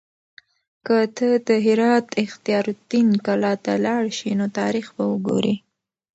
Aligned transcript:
که 0.85 0.97
ته 1.17 1.27
د 1.47 1.49
هرات 1.65 2.07
اختیار 2.23 2.65
الدین 2.73 3.09
کلا 3.25 3.53
ته 3.63 3.73
لاړ 3.85 4.03
شې 4.17 4.29
نو 4.39 4.45
تاریخ 4.59 4.85
به 4.95 5.03
وګورې. 5.11 5.55